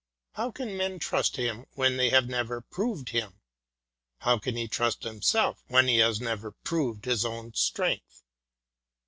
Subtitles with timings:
[0.31, 5.63] How can men trust him when they have never proved hin^how can he trust himself
[5.67, 8.23] when he has never proved his own strength?